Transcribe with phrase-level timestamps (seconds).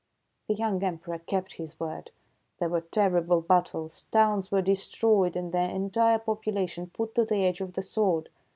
[0.47, 0.55] The.
[0.55, 2.09] young Emperor kept his word.
[2.57, 4.05] There were terrible battles.
[4.09, 8.29] Towns were destroyed and their entire population put to the edge of the sword.